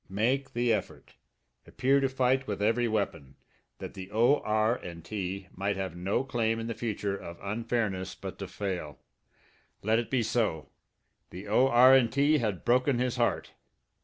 [0.09, 1.13] Make the effort,
[1.67, 3.35] appear to fight with every weapon,
[3.77, 4.79] that the O.R.
[4.93, 5.47] & T.
[5.53, 8.97] might have no claim in the future of unfairness but to fail!
[9.83, 10.69] Let it be so!
[11.29, 11.99] The O.R.
[11.99, 12.39] & T.
[12.39, 13.51] had broken his heart.